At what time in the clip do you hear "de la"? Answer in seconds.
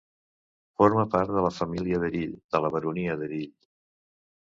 1.35-1.51, 2.55-2.73